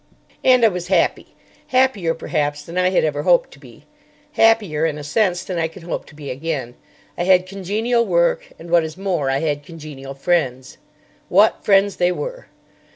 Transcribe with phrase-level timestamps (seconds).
[0.43, 1.35] And I was happy.
[1.67, 3.83] Happier, perhaps, than I had ever hoped to be.
[4.33, 6.73] Happier, in a sense, than I can hope to be again.
[7.19, 10.79] I had congenial work, and, what is more, I had congenial friends.
[11.29, 12.47] What friends they were!